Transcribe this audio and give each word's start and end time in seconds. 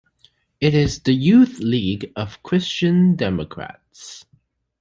It 0.59 0.73
is 0.73 1.01
the 1.01 1.13
youth 1.13 1.59
league 1.59 2.11
of 2.15 2.41
Christian 2.41 3.15
Democrats. 3.15 4.25